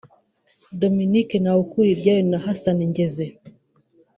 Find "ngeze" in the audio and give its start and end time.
2.89-3.25